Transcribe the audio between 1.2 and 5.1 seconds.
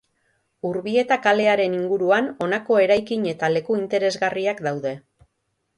kalearen inguruan honako eraikin eta leku interesgarriak daude.